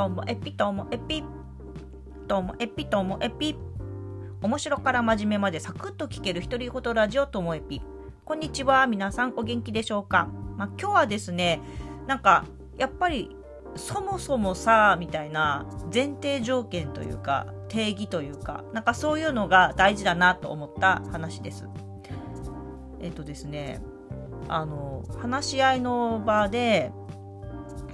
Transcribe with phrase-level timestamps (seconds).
[0.00, 1.22] ともエピともエピ。
[2.26, 3.54] ともエピともエピ。
[4.40, 7.82] 面白から真面目までサクッと聞ける独り言ラジオともエピ。
[8.24, 8.86] こんにちは。
[8.86, 11.60] 皆さんお元気でしょうか、まあ、今日はですね
[12.06, 12.46] なんか
[12.78, 13.36] やっぱり
[13.76, 21.68] そもそもさみたいな前提条件というか定義というかなんかそういうのが大事だなと思った話です。
[23.02, 23.82] えっ、とですね
[24.48, 26.90] あの話し合いの場で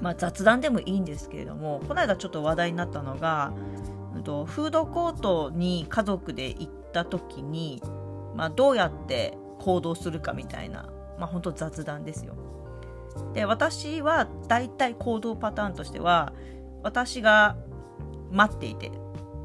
[0.06, 3.52] まあ、雑談でもいいんですけれどもこの間ちょっと話題になったのが、
[4.14, 7.82] フードコートに家族で行った時に、
[8.36, 10.88] まあ、どうやって行動するかみたいな、
[11.18, 12.36] まあ、本当雑談ですよ。
[13.34, 16.32] で私は大体行動パターンとしては
[16.84, 17.56] 私が
[18.30, 18.92] 待っていて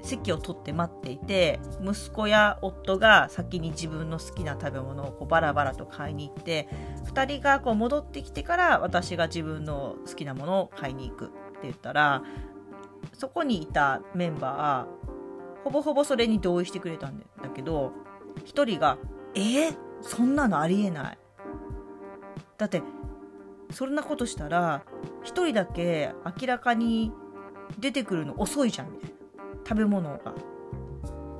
[0.03, 6.67] 席を取って待っていて息子や夫が先に自分の好きな食べ物をこうバラバラと買いに行って
[7.13, 12.23] 2人がこう戻ってきてから私が自分の好きなものを買いに行くって言ったら
[13.13, 17.93] そこにいたメンバーほぼほぼそれに同意してくれたんだけど
[18.45, 18.97] 1人が
[19.35, 21.17] 「えー、そんなのありえない」
[22.57, 22.81] だって
[23.71, 24.83] そんなことしたら
[25.23, 27.11] 1人だけ明らかに
[27.79, 29.20] 出てくるの遅いじゃんみたいな。
[29.71, 30.19] 食べ物が。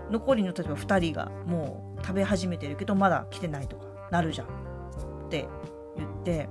[0.09, 5.47] 残りの例えば2人がもう食べ始めてるけどまだ来てないとかなるじゃんって
[5.97, 6.47] 言って。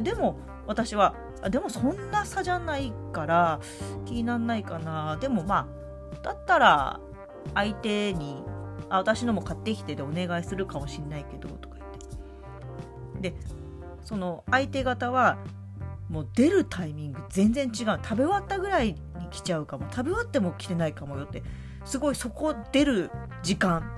[0.00, 1.14] でも私は
[1.50, 3.60] でもそんな差じゃないから
[4.06, 5.18] 気になんないかな。
[5.18, 5.68] でもま
[6.14, 7.00] あだったら
[7.54, 8.42] 相手に
[8.88, 13.30] あ私のも買ってきてでお願いするかもしんないけどとか言って。
[13.32, 13.34] で
[14.02, 15.36] その相手方は
[16.08, 18.00] もう出るタイミング全然違う。
[18.02, 18.96] 食べ終わったぐらい
[19.30, 19.86] 来ちゃうかも。
[19.90, 21.42] 食べ終わっても来てないかもよって
[21.84, 23.10] すごいそこ出る
[23.42, 23.90] 時間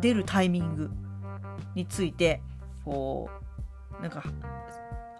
[0.00, 0.90] 出るタイミング
[1.74, 2.42] について
[2.84, 3.28] こ
[3.98, 4.22] うなんか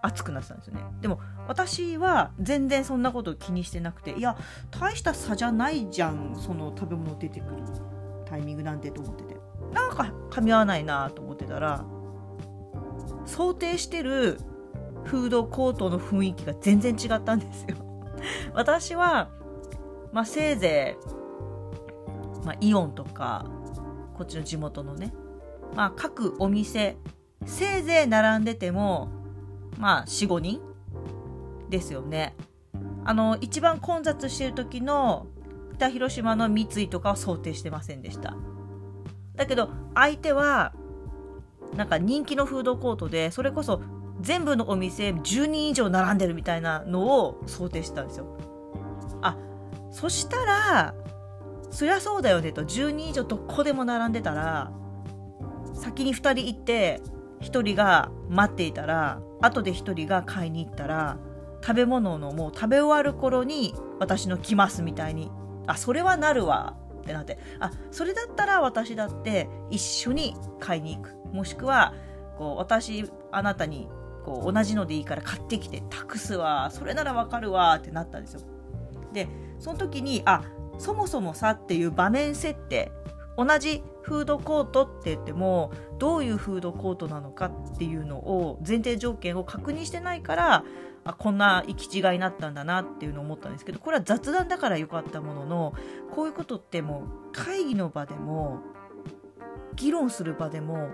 [0.01, 0.81] 熱くなってたんですよね。
[1.01, 4.37] でも私は全然そんなこと気にしてなくていや
[4.71, 7.63] 大した差じゃないじゃんその食べ物出てくる
[8.25, 9.37] タイミングなんてと思ってて。
[9.73, 11.83] なんか噛み合わないなと思ってたら
[13.25, 14.37] 想定してる
[15.03, 17.75] フードコートの雰囲気が全然違ったんですよ。
[18.53, 19.29] 私は
[20.11, 20.97] まあ、せいぜ
[22.41, 23.45] い、まあ、イオンとか
[24.15, 25.13] こっちの地元のね、
[25.75, 26.97] まあ、各お店
[27.45, 29.09] せいぜい並んでても
[29.77, 30.61] まあ45人
[31.69, 32.35] ですよね。
[33.05, 35.27] あの一番混雑してる時の
[35.75, 38.35] 北広島の三井とかは想定してませんでした。
[39.35, 40.73] だけど相手は
[41.75, 43.81] なんか人気のフードコートでそれこそ
[44.19, 48.25] 全部のお店10人以上並んでるみたいなのを想定したんですよ。
[49.97, 50.93] そしたら
[51.71, 54.71] そりゃそうだよねと10人以上どこでも並んでたら
[55.73, 57.01] 先に2人行って
[57.41, 61.17] 1人が待っていたら後で1人が買いに行ったら
[61.63, 65.31] 食べ物のもう食べ終わる頃に私の来ますみたいに
[65.65, 71.95] あそれはなるわってなってあそれだったら私だって一緒に買いに行くもしくは
[72.37, 73.89] こう私あなたに
[74.23, 78.41] こう同じのでいいから買ってきて託すわそれならわかるわってなったんですよ。
[79.11, 79.27] で
[79.59, 80.43] その時にあ
[80.77, 82.91] そもそもさっていう場面設定
[83.37, 90.63] 同じフードコートって言ってもどういうフードコートなのかっていうのを前提条件を確認してないから
[91.03, 95.73] あこんな行き違いになったんだなっていうのを思ったんですけどこれは雑談だから良かったものの
[96.11, 98.59] こういうことってもう会議の場でも
[99.75, 100.89] 議論する場でも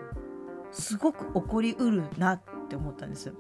[0.72, 3.34] すごく起こりうるなって思ったんです。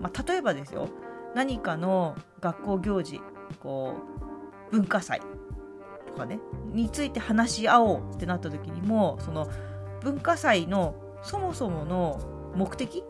[0.00, 0.88] まあ、例えばですよ
[1.34, 3.20] 何かの学校行事
[3.60, 4.27] こう
[4.70, 5.20] 文化祭
[6.06, 6.40] とかね
[6.72, 9.48] について話し合おうってなった時にもその
[10.00, 13.02] 文化祭のそもそもの目的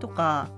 [0.00, 0.50] とか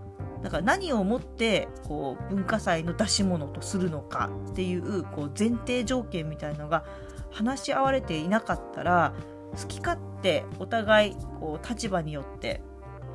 [0.43, 6.85] だか何をもってこう文化祭の出し物とするのかっていうこう前提条件みたいのが
[7.31, 9.15] 話し合われていなかったら
[9.61, 12.61] 好き勝手お互いこう立場によって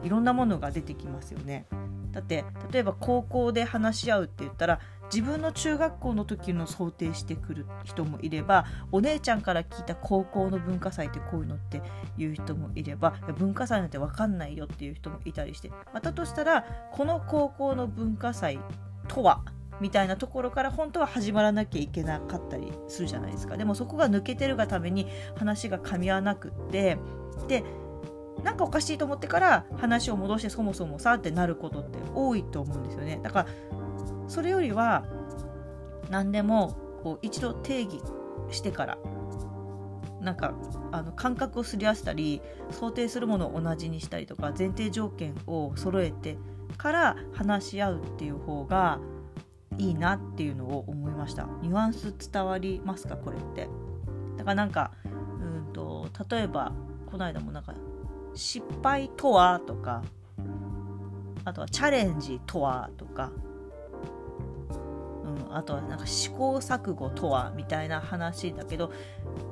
[0.03, 1.67] いろんなものが出てきますよね。
[2.11, 4.79] だって例えば高校で話し合うって言ったら
[5.13, 11.81] 自分の中学校の時の想定してくる人もいればお姉ちゃんから聞いた高校の文化祭ってこういうのって
[12.17, 18.59] いう人もいれば文化祭なんて分かんないよっていう人もいたりしてまたとしたらこの高校の文化祭
[19.07, 19.43] とは
[19.81, 23.57] みたいなところから本当は始まらなきゃいけなかったりするじゃないですか。
[23.57, 26.97] でもそこが抜けてるがために話が噛み合わなくって
[27.47, 27.63] で
[28.43, 33.19] なんかおかしいと思ってから話を戻してそもそもさってなることって多いと思うんですよね。
[33.21, 33.47] だから
[34.31, 35.03] それよりは
[36.09, 38.01] 何でもこう一度定義
[38.49, 38.97] してから
[40.21, 40.53] なんか
[40.93, 46.37] あの感覚をすり合わせたり想定するものを同じにしたりとか前提条件を揃えて
[46.77, 48.99] から話し合うっていう方が
[49.77, 51.49] いいなっていうのを思いました。
[51.61, 53.67] ニュアンス伝わりますかこれって。
[54.37, 54.91] だからなんか
[55.41, 56.71] うんと例えば
[57.05, 57.73] この間もなんか
[58.33, 60.03] 失敗とはとか
[61.43, 63.31] あとはチャレンジとはとか、
[65.55, 68.91] あとはなんか試行錯誤とはみたいな話だけど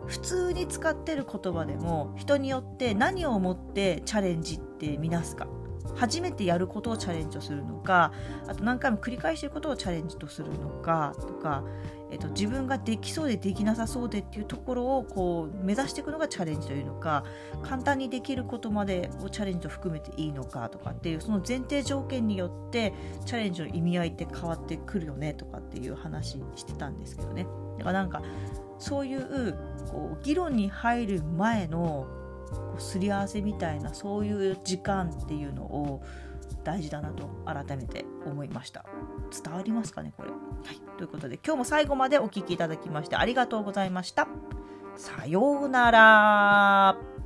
[0.07, 5.47] 普通に使ってる言葉でも人によって何をもってチャレンジってみなすか。
[5.95, 8.11] 初めてやることをチャレンジをするのか
[8.47, 11.63] あと何回も繰り返していることをチャレンジとするのかとか、
[12.11, 17.23] えっと、自分ができそうでできなさそうでっていうところをこう目指していくのがチャレンジというのか
[17.63, 22.93] 簡単にできることまでをチャレンジと含めていいのかとかっていうその前提条件によって
[23.25, 27.47] チャレンジの意味合いって変わってくるよねとかっていう話してたんですけどね。
[27.77, 28.21] だからなんか
[28.77, 29.53] そういう
[29.91, 32.07] こう議論に入る前の
[32.77, 36.01] すり合わせみたいなそういう時間っていうのを
[36.63, 38.85] 大事だなと改めて思いました。
[39.43, 44.27] 伝わりますかねこれ、はい、ということで今日も最後までお聴きいただきましてありがとうございました。
[44.95, 47.18] さようなら